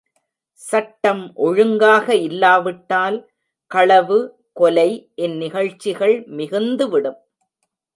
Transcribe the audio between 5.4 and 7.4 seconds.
நிகழ்ச்சிகள் மிகுந்துவிடும்.